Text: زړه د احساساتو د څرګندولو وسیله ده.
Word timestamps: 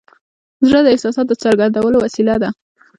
زړه 0.67 0.79
د 0.83 0.87
احساساتو 0.93 1.29
د 1.37 1.39
څرګندولو 1.43 1.97
وسیله 2.03 2.35
ده. 2.41 2.49